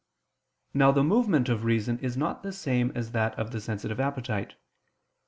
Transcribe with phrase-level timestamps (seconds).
[0.73, 4.55] Now the movement of reason is not the same as that of the sensitive appetite.